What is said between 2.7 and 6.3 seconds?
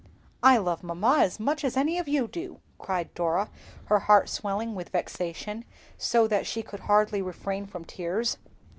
cried Dora, her heart swelling with vexation, so